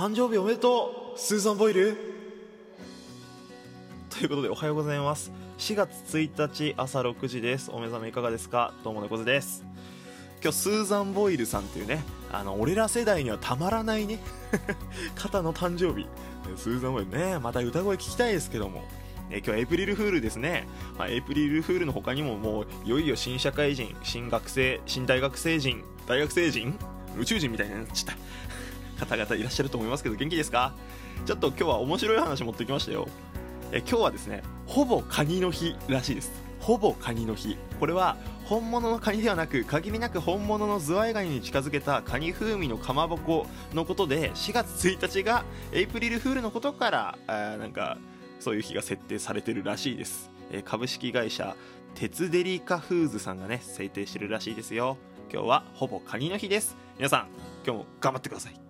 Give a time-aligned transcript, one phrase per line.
[0.00, 1.94] 誕生日おめでとうスーザン・ボイル。
[4.08, 5.30] ということでおはようございます。
[5.58, 7.70] 4月1日朝6時です。
[7.70, 8.72] お目覚めいかがですか？
[8.82, 9.62] どうも猫背です。
[10.42, 12.02] 今日スーザン・ボイルさんっていうね
[12.32, 14.20] あの俺ら世代にはたまらないね
[15.16, 16.06] 方の誕生日。
[16.56, 18.82] スーザン・ボイルねまた歌声聞きたいですけども。
[19.28, 26.74] え今日エイプリルフールですね、まあ、エイプリルフールの他にももういよいよ新社会人新学生新大学生人大学生人？
[27.18, 28.20] 宇宙人みたいになっちゃった。
[29.00, 30.74] 方々いらっしゃると思いますけど元気ですか？
[31.26, 33.08] ちょっと今日は面白い話持ってきましたよ。
[33.72, 36.30] え今日はですねほぼカニの日らしいです。
[36.60, 37.56] ほぼカニの日。
[37.78, 47.96] これは本物のカニではなく限りなく本物のズワイガニに近づけたカニ風味のかまぼこのことで4月1日がエイプリルフールのことからあなんか
[48.40, 51.56] そういう日が設定されてるらしいです、え株式会社
[51.94, 54.96] 鉄デリカフーズさんがね制定してるらしいですよ。
[55.32, 56.76] 今日はほぼカニの日です。
[56.96, 57.28] 皆さん
[57.64, 58.69] 今日も頑張ってください。